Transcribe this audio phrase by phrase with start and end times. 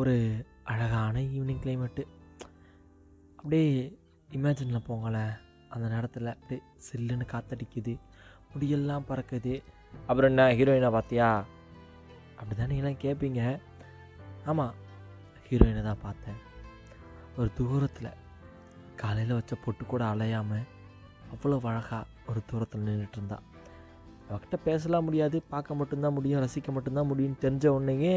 [0.00, 0.14] ஒரு
[0.72, 2.02] அழகான evening climate
[3.38, 3.68] அப்படியே
[4.36, 5.32] இமேஜினில் போங்களேன்.
[5.74, 7.94] அந்த நேரத்தில் அப்படியே சில்லுன்னு காத்தடிக்குது.
[8.52, 9.54] முடியெல்லாம் பறக்குது.
[10.08, 11.28] அப்புறம் என்ன ஹீரோயினை பார்த்தியா?
[12.38, 13.42] அப்படி தான் நீங்களாம் கேட்பீங்க
[14.50, 14.74] ஆமாம்
[15.48, 16.38] ஹீரோயினை தான் பார்த்தேன்.
[17.38, 18.18] ஒரு தூரத்தில்
[19.02, 20.68] காலையில் வச்ச பொட்டு கூட அலையாமல்
[21.34, 23.46] அவ்வளோ அழகாக ஒரு தூரத்தில் நின்றுட்டு இருந்தாள்
[24.30, 28.16] அவகிட்ட பேசலாம் முடியாது பார்க்க மட்டும்தான் முடியும் ரசிக்க மட்டும்தான் முடியும்னு தெரிஞ்ச உடனேயே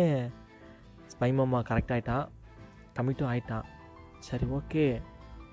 [1.14, 1.32] ஸ்பை
[1.70, 2.28] கரெக்ட் ஆகிட்டான்
[2.98, 3.66] கமிட்டும் ஆயிட்டான்.
[4.20, 4.86] சரி ஓகே.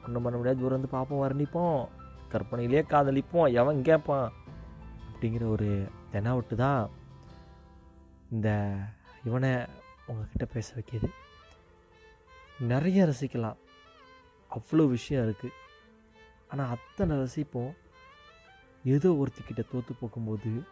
[0.05, 1.81] ஒன்றும் பண்ண முடியாது தூரம் வந்து பார்ப்போம் வர்ணிப்போம்.
[2.33, 4.33] கற்பனையிலே காதலிப்போம் எவன் கேட்பான்
[5.09, 6.91] அப்படிங்கிற ஒரு தெனாவட்டு தான்
[8.31, 8.75] இந்த
[9.25, 9.51] இவனை
[10.07, 11.09] உங்ககிட்ட பேச வைக்கிது.
[12.73, 13.59] நிறைய ரசிக்கலாம்.
[14.51, 15.59] அவ்வளோ விஷயம் இருக்குது
[16.49, 17.73] ஆனால் அத்தனை ரசிப்போம்.
[18.85, 20.63] ஏதோ ஒருத்திக்கிட்ட தோற்று போகும்போது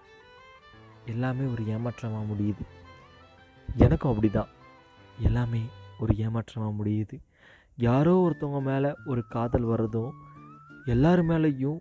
[1.07, 2.65] எல்லாமே ஒரு ஏமாற்றமாக முடியுது.
[3.77, 4.49] எனக்கும் அப்படி தான்
[5.21, 5.63] எல்லாமே
[5.99, 7.17] ஒரு ஏமாற்றமாக முடியுது.
[7.77, 10.11] யாரோ ஒருத்தவங்க மேலே ஒரு காதல் வர்றதும்
[10.85, 11.79] எல்லார் மேலேயும்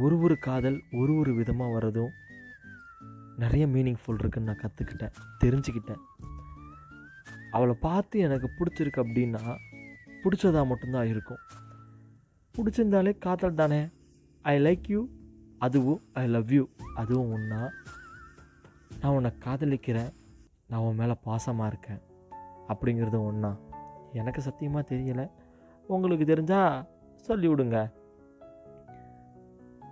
[0.00, 2.12] ஒரு ஒரு காதல் ஒரு ஒரு விதமாக வர்றதும்
[3.36, 6.02] நிறைய மீனிங்ஃபுல் இருக்குன்னு நான் கற்றுக்கிட்டேன் தெரிஞ்சுக்கிட்டேன்.
[7.50, 9.56] அவளை பார்த்து எனக்கு பிடிச்சிருக்கு அப்படின்னா
[10.24, 11.42] பிடிச்சதா மட்டும்தான் இருக்கும்.
[12.54, 13.88] பிடிச்சிருந்தாலே காதல் தானே.
[14.42, 15.08] ஐ லைக் யூ
[15.62, 17.70] அதுவும் ஐ லவ் யூ அதுவும் ஒன்றா
[19.00, 20.12] நான் உன்னை காதலிக்கிறேன்.
[20.68, 22.00] நான் உன் மேலே பாசமாக இருக்கேன்.
[22.68, 23.56] அப்படிங்கிறது ஒன்றா
[24.12, 25.30] எனக்கு சத்தியமாக தெரியலை.
[25.86, 27.92] உங்களுக்கு தெரிஞ்சால் சொல்லி விடுங்க.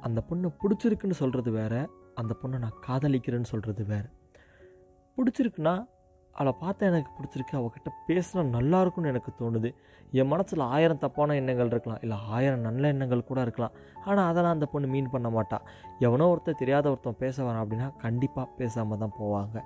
[0.00, 1.91] அந்த பொண்ணை பிடிச்சிருக்குன்னு சொல்கிறது வேறு.
[2.14, 4.04] அந்த பொண்ணை நான் காதலிக்கிறேன்னு சொல்கிறது வேற.
[5.16, 5.86] பிடிச்சிருக்குன்னா
[6.36, 7.54] அவளை பார்த்தா எனக்கு பிடிச்சிருக்கு.
[7.60, 9.70] அவகிட்ட பேசினா நல்லா இருக்கும்னு எனக்கு தோணுது.
[10.20, 12.00] என் மனசில் ஆயிரம் தப்பான எண்ணங்கள் இருக்கலாம்.
[12.04, 13.74] இல்லை ஆயிரம் நல்ல எண்ணங்கள் கூட இருக்கலாம்.
[14.08, 15.58] ஆனால் அதெல்லாம் அந்த பொண்ணு மீன் பண்ண மாட்டா.
[16.06, 19.58] எவனோ ஒருத்தர் தெரியாத ஒருத்தன் பேச வரான் அப்படின்னா கண்டிப்பாக பேசாமல் தான் போவாங்க.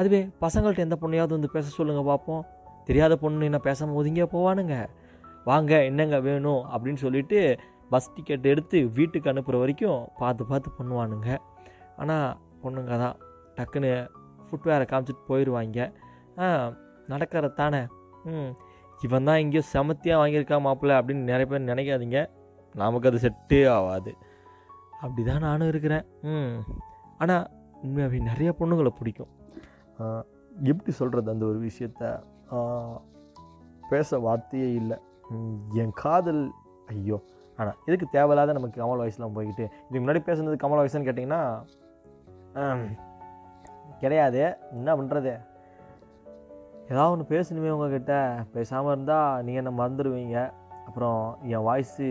[0.00, 2.44] அதுவே பசங்கள்கிட்ட எந்த பொண்ணையாவது வந்து பேச சொல்லுங்கள் பார்ப்போம்
[2.88, 4.76] தெரியாத பொண்ணு என்ன பேசாமல் ஒதுங்கியே போவானுங்க.
[5.50, 7.38] வாங்க என்னங்க வேணும் அப்படின்னு சொல்லிட்டு
[7.92, 11.28] பஸ் டிக்கெட் எடுத்து வீட்டுக்கு அனுப்புகிற வரைக்கும் பார்த்து பார்த்து பண்ணுவானுங்க.
[12.02, 12.26] ஆனால்
[12.62, 13.16] பொண்ணுங்க தான்
[13.58, 13.90] டக்குன்னு
[14.48, 15.78] ஃபுட்வேரை காமிச்சிட்டு போயிடுவாங்க
[17.08, 17.82] நடக்கிறது தானே
[18.32, 18.50] ம்.
[19.06, 22.20] இவன் தான் எங்கேயோ செமத்தியாக வாங்கியிருக்கா மாப்பிள்ள அப்படின்னு நிறைய பேர் நினைக்காதீங்க.
[22.74, 24.12] நமக்கு அது செட்டே ஆகாது.
[25.00, 26.04] அப்படி தான் நானும் இருக்கிறேன்.
[26.32, 26.54] ம்.
[27.18, 27.44] ஆனால்
[27.82, 29.32] உண்மையாகவே நிறைய பொண்ணுங்களை பிடிக்கும்.
[30.70, 32.02] எப்படி சொல்கிறது அந்த ஒரு விஷயத்த?
[33.90, 34.96] பேச வார்த்தையே இல்லை.
[35.82, 36.42] என் காதல்
[36.94, 37.18] ஐயோ.
[37.58, 39.64] ஆனால் இதுக்கு தேவையில்லாத நமக்கு கமல் வயசுலாம் போய்கிட்டு.
[39.86, 41.42] இதுக்கு முன்னாடி பேசுனது கமல் வயசுன்னு கேட்டிங்கன்னா
[44.00, 44.56] கிடையாது.
[44.70, 45.32] என்ன பண்ணுறது
[46.90, 48.44] ஏதாவது ஒன்று பேசணுமே உங்ககிட்ட.
[48.52, 50.52] பேசாமல் இருந்தால் நீங்கள் என்ன மறந்துடுவீங்க.
[50.86, 52.08] அப்புறம் என் வாய்ஸு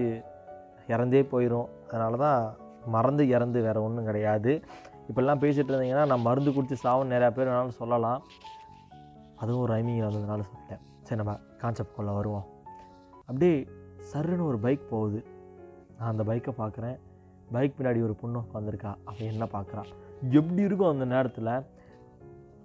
[0.88, 4.62] இறந்தே போயிடும் அதனால தான் மறந்து இறந்து வேறு ஒன்றும் கிடையாது.
[5.10, 8.22] இப்படிலாம் பேசிகிட்டு இருந்தீங்கன்னா நான் மருந்து குடித்து சாவுன்னு நிறையா பேர் வேணாலும் சொல்லலாம்.
[9.36, 10.84] அதுவும் ஒரு ரைமிங் வந்ததுனால சொல்லிட்டேன்.
[11.02, 12.46] சரி நம்ம கான்செப்ட் கொள்ள வருவோம்.
[13.20, 13.68] அப்படியே
[14.14, 15.26] சர்ருன்னு ஒரு பைக் போகுது.
[16.00, 16.98] நான் அந்த பைக்கை பார்க்குறேன்.
[17.52, 19.84] பைக் பின்னாடி ஒரு பொண்ணு உட்காந்துருக்கா அவன் என்ன பார்க்குறா?
[20.32, 21.52] எப்படி இருக்கும் அந்த நேரத்தில்?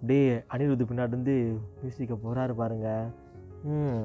[0.01, 1.35] அப்படியே அனிருத்து பின்னாடி இருந்து
[1.81, 2.89] மியூசிக்கை போகிறாரு பாருங்க.
[3.65, 4.05] ம்.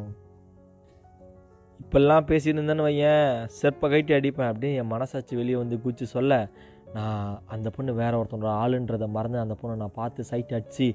[1.79, 6.49] இப்பெல்லாம் பேசிட்டு இருந்தேன்னு வையன் செருப்பை கைட்டி அடிப்பேன் அப்படியே என் மனசாட்சி வெளியே வந்து குச்சி சொல்ல
[6.93, 10.87] நான் அந்த பொண்ணு வேற ஒருத்தனோட ஆளுன்றதை மறந்து அந்த பொண்ணை நான் பார்த்து சைட் அடித்து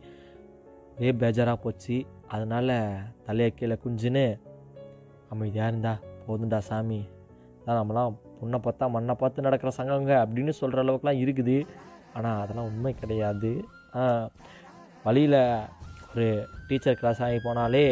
[0.99, 2.07] ஒரே பேஜாராக போச்சு.
[2.29, 2.75] அதனால்
[3.27, 4.39] தலையை கீழே குஞ்சுன்னு
[5.29, 7.01] அமைதியாக இருந்தா போதும்டா சாமி.
[7.65, 11.67] அதான் நம்மளாம் பொண்ணை பார்த்தா மண்ணை பார்த்து நடக்கிற சங்கங்க அப்படின்னு சொல்கிற அளவுக்குலாம் இருக்குது.
[12.15, 13.65] ஆனால் அதெல்லாம் உண்மை கிடையாது.
[15.05, 15.39] வழியில்
[16.11, 16.27] ஒரு
[16.69, 17.87] டீச்சர் கிளாஸ் ஆகி போனாலே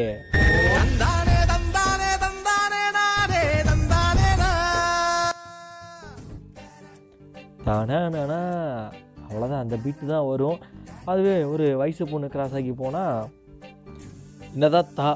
[7.64, 8.40] தானானா
[9.24, 10.58] அவ்வளோதான் அந்த பீட்டு தான் வரும்.
[11.04, 13.26] அதுவே ஒரு வயசு பொண்ணு கிராஸ் ஆகி போனால்
[14.54, 15.08] என்னதான் தா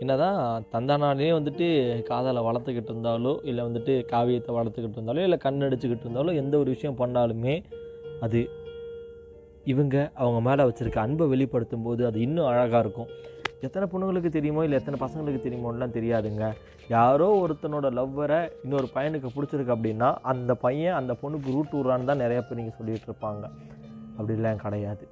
[0.00, 1.66] என்னதான் தந்தானாலே வந்துட்டு
[2.02, 6.98] காதலை வளர்த்துக்கிட்டு இருந்தாலோ இல்லை வந்துட்டு காவியத்தை வளர்த்துக்கிட்டு இருந்தாலோ இல்லை கண் அடிச்சுக்கிட்டு இருந்தாலோ எந்த ஒரு விஷயம்
[6.98, 7.54] பண்ணாலுமே
[8.20, 8.40] அது
[9.72, 13.08] இவங்க அவங்க மேலே வச்சுருக்க அன்பை வெளிப்படுத்தும் போது அது இன்னும் அழகாக இருக்கும்.
[13.60, 16.46] எத்தனை பொண்ணுங்களுக்கு தெரியுமோ இல்லை எத்தனை பசங்களுக்கு தெரியுமோலாம் தெரியாதுங்க.
[16.88, 22.40] யாரோ ஒருத்தனோட லவ்வரை இன்னொரு பையனுக்கு பிடிச்சிருக்கு அப்படின்னா அந்த பையன் அந்த பொண்ணுக்கு ரூட் விட்றான்னு தான் நிறைய
[22.40, 23.44] பேர் நீங்கள் சொல்லிகிட்டு இருப்பாங்க.
[24.18, 25.06] அப்படிலாம் கிடையாது.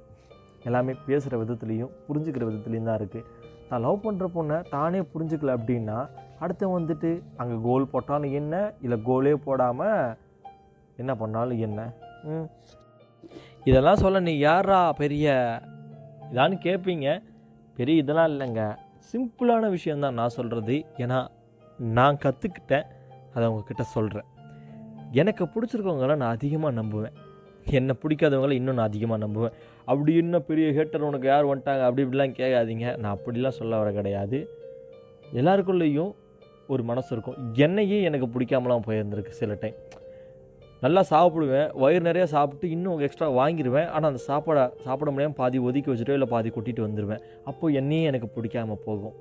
[0.63, 3.25] எல்லாமே பேசுகிற விதத்துலேயும் புரிஞ்சுக்கிற விதத்துலேயும் தான் இருக்குது
[3.69, 5.97] நான் லவ் பண்ணுற பொண்ணை தானே புரிஞ்சுக்கல அப்படின்னா
[6.39, 8.71] அடுத்து வந்துட்டு அங்கே கோல் போட்டாலும் என்ன?
[8.81, 10.15] இல்லை கோலே போடாமல்
[10.97, 11.79] என்ன பண்ணாலும் என்ன?
[12.23, 12.47] ம்.
[13.65, 15.27] இதெல்லாம் சொல்ல நீ யாரா பெரிய?
[16.31, 17.07] இதான்னு கேட்பீங்க
[17.77, 18.63] பெரிய இதெல்லாம் இல்லைங்க.
[19.13, 21.19] சிம்பிளான விஷயந்தான் நான் சொல்கிறது ஏன்னா
[21.79, 22.87] நான் கற்றுக்கிட்டேன்
[23.35, 24.29] அதை உங்ககிட்ட சொல்கிறேன்
[25.11, 27.15] எனக்கு பிடிச்சிருக்கவங்கள நான் அதிகமாக நம்புவேன்.
[27.71, 29.53] என்னை பிடிக்காதவங்களை இன்னும் நான் அதிகமாக நம்புவேன்.
[29.85, 31.83] அப்படி இன்னும் பெரிய ஹேட்டர் உனக்கு யார் வந்துட்டாங்க?
[31.87, 32.97] அப்படி இப்படிலாம் கேட்காதீங்க.
[32.97, 34.49] நான் அப்படிலாம் சொல்ல வர கிடையாது.
[35.33, 36.11] எல்லாருக்குள்ளேயும்
[36.67, 37.53] ஒரு மனசு இருக்கும்.
[37.53, 39.73] என்னையே எனக்கு பிடிக்காமலாம் போயிருந்திருக்கு சில டைம்
[40.81, 41.69] நல்லா சாப்பிடுவேன்.
[41.73, 46.27] வயிறு நிறையா சாப்பிட்டு இன்னும் எக்ஸ்ட்ரா வாங்கிடுவேன் ஆனால் அந்த சாப்பாடை சாப்பிட முடியாமல் பாதி ஒதுக்கி வச்சுட்டோ இல்லை
[46.27, 49.13] பாதி கொட்டிட்டு வந்துடுவேன் அப்போது என்னையே எனக்கு பிடிக்காம போகும்.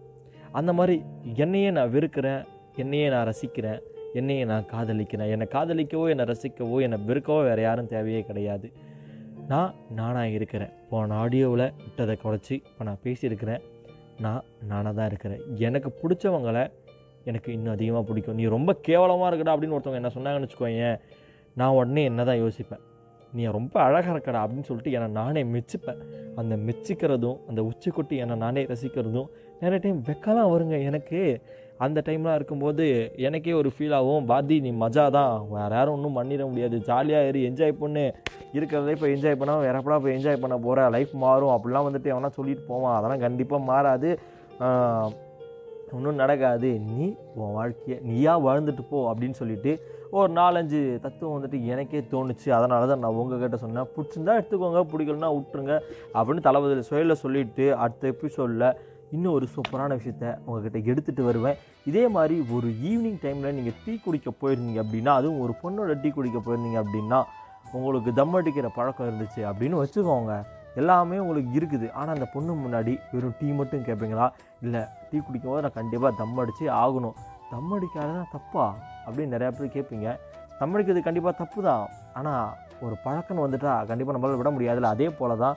[0.53, 1.03] அந்த மாதிரி
[1.35, 2.43] என்னையே நான் வெறுக்கிறேன்.
[2.77, 3.81] என்னையே நான் ரசிக்கிறேன்.
[4.21, 5.31] என்னையே நான் காதலிக்கிறேன்.
[5.35, 8.67] என்னை காதலிக்கவோ என்னை ரசிக்கவோ என்னை வெறுக்கவோ வேறு யாரும் தேவையே கிடையாது.
[9.53, 10.73] நான் நானாக இருக்கிறேன்.
[10.91, 13.63] போன ஆடியோவில் விட்டதை குறைச்சி இப்போ நான் பேசியிருக்கிறேன்.
[14.25, 15.43] நான் நானாக தான் இருக்கிறேன்.
[15.69, 16.65] எனக்கு பிடிச்சவங்களை
[17.31, 18.39] எனக்கு இன்னும் அதிகமாக பிடிக்கும்.
[18.41, 20.87] நீ ரொம்ப கேவலமாக இருக்கடா அப்படின்னு ஒருத்தவங்க என்ன சொன்னாங்கன்னு வச்சுக்கோங்க
[21.61, 22.83] நான் உடனே என்ன தான் யோசிப்பேன்.
[23.33, 26.01] நீ ரொம்ப அழகாக இருக்கடா அப்படின்னு சொல்லிட்டு என்னை நானே மிச்சிப்பேன்.
[26.41, 29.29] அந்த மெச்சிக்கிறதும் அந்த உச்சி என்னை நானே ரசிக்கிறதும்
[29.61, 31.21] நிறைய டைம் வெக்கலாம் வருங்க எனக்கு.
[31.85, 32.85] அந்த டைம்லாம் இருக்கும்போது
[33.17, 34.27] எனக்கே ஒரு ஃபீல் ஆகும்.
[34.31, 35.47] பாதி நீ மஜா தான்.
[35.51, 36.77] வேறு யாரும் ஒன்றும் பண்ணிட முடியாது.
[36.79, 38.05] ஜாலியாக இரு என்ஜாய் பண்ணு.
[38.53, 41.55] இருக்கிற லைஃப்பை என்ஜாய் பண்ணால் வேற எப்படா போய் என்ஜாய் பண்ண போகிற லைஃப் மாறும்.
[41.57, 42.97] அப்படிலாம் வந்துட்டு எவனா சொல்லிட்டு போவான்.
[42.99, 44.11] அதெல்லாம் கண்டிப்பாக மாறாது.
[45.97, 46.69] ஒன்றும் நடக்காது.
[46.91, 49.73] நீ உன் வாழ்க்கையை நீயா வாழ்ந்துட்டு போ அப்படின்னு சொல்லிட்டு
[50.19, 52.49] ஒரு நாலஞ்சு தத்துவம் வந்துட்டு எனக்கே தோணுச்சு.
[52.57, 53.87] அதனால தான் நான் உங்ககிட்ட சொன்னேன்.
[53.95, 55.75] பிடிச்சிருந்தா எடுத்துக்கோங்க பிடிக்கலனா விட்டுருங்க
[56.17, 58.67] அப்படின்னு தளபதி சுயலில் சொல்லிவிட்டு அடுத்த எபிசோடில்
[59.17, 61.57] இன்னும் ஒரு சூப்பரான விஷயத்த உங்ககிட்ட எடுத்துகிட்டு வருவேன்.
[61.91, 66.39] இதே மாதிரி ஒரு ஈவினிங் டைமில் நீங்கள் டீ குடிக்க போயிருந்தீங்க அப்படின்னா அதுவும் ஒரு பொண்ணோட டீ குடிக்க
[66.47, 67.21] போயிருந்தீங்க அப்படின்னா
[67.79, 70.35] உங்களுக்கு தம் அடிக்கிற பழக்கம் இருந்துச்சு அப்படின்னு வச்சுக்கோங்க.
[70.81, 71.87] எல்லாமே உங்களுக்கு இருக்குது.
[71.99, 74.27] ஆனால் அந்த பொண்ணு முன்னாடி வெறும் டீ மட்டும் கேட்பீங்களா
[74.65, 77.17] இல்லை டீ குடிக்கும்போது நான் கண்டிப்பாக தம் அடித்து ஆகணும்.
[77.53, 78.67] தம் அடிக்காததான் தப்பா?
[79.07, 80.09] அப்படின்னு நிறையா பேர் கேட்பீங்க.
[80.59, 81.85] தம் அடிக்கிறது கண்டிப்பாக தப்பு தான்
[82.19, 82.45] ஆனால்
[82.87, 84.93] ஒரு பழக்கம்னு வந்துட்டா கண்டிப்பாக நம்மளால் விட முடியாதுல்ல.
[84.97, 85.57] அதே போல தான்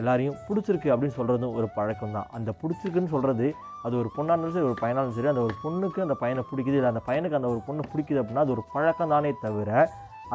[0.00, 3.46] எல்லாரையும் பிடிச்சிருக்கு அப்படின்னு சொல்கிறதும் ஒரு பழக்கம் தான் அந்த பிடிச்சிருக்குன்னு சொல்கிறது
[3.86, 6.90] அது ஒரு பொண்ணாக இருந்தாலும் சரி ஒரு பையனாலும் சரி அந்த ஒரு பொண்ணுக்கு அந்த பையனை பிடிக்குது இல்லை
[6.92, 9.70] அந்த பையனுக்கு அந்த ஒரு பொண்ணு பிடிக்குது அப்படின்னா அது ஒரு பழக்கம் தானே தவிர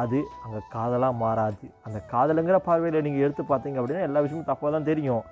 [0.02, 1.66] அது அங்கே காதலாக மாறாது.
[1.86, 5.22] அந்த காதலுங்கிற பார்வையில் நீங்கள் எடுத்து பார்த்தீங்க அப்படின்னா எல்லா விஷயமும் தப்பாக தான் தெரியும்.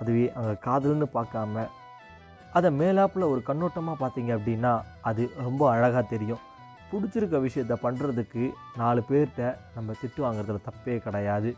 [0.00, 1.64] அதுவே அங்கே காதல்னு பார்க்காம
[2.56, 4.72] அதை மேலாப்பில் ஒரு கண்ணோட்டமாக பார்த்தீங்க அப்படின்னா
[5.10, 6.42] அது ரொம்ப அழகாக தெரியும்.
[6.90, 8.42] பிடிச்சிருக்க விஷயத்த பண்ணுறதுக்கு
[8.76, 11.50] நாலு பேர்கிட்ட நம்ம திட்டு வாங்குறதுல தப்பே கிடையாது.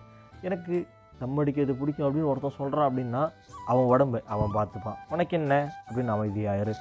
[0.42, 0.76] எனக்கு
[1.18, 3.22] தம் அடிக்கிறது பிடிக்கும் அப்படின்னு ஒருத்தன் சொல்கிறான் அப்படின்னா
[3.66, 4.98] அவன் உடம்பு அவன் பார்த்துப்பான்.
[5.08, 5.54] உனக்கு என்ன?
[5.86, 6.74] அப்படின்னு அமைதியாயிரு.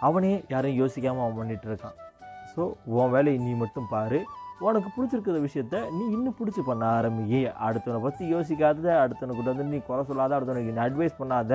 [0.00, 1.96] அவனே யாரையும் யோசிக்காமல் அவன் பண்ணிகிட்டு இருக்கான்.
[2.52, 4.20] ஸோ உன் வேலையை நீ மட்டும் பாரு.
[4.58, 7.42] உனக்கு பிடிச்சிருக்கிற விஷயத்த நீ இன்னும் பிடிச்சி பண்ண ஆரம்பியே.
[7.66, 11.52] அடுத்தவனை பற்றி யோசிக்காத அடுத்தவனுக்கிட்ட வந்து நீ குறை சொல்லாத அடுத்தவனுக்கு நீ அட்வைஸ் பண்ணாத.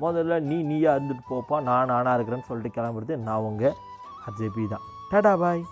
[0.00, 3.76] முதல்ல நீ நீயா இருந்துட்டு போப்பா நான் நானாக இருக்கிறேன்னு சொல்லிட்டு கிளம்புறது நான் உங்கள்
[4.26, 4.84] அஜேபி தான்.
[5.10, 5.62] டாடா பாய்.